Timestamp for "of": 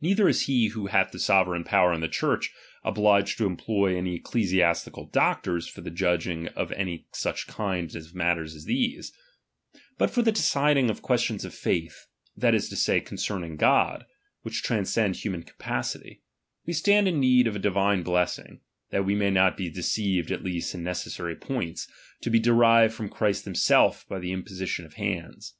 6.54-6.72, 7.94-8.14, 10.88-11.02, 11.44-11.52, 17.46-17.54, 24.86-24.94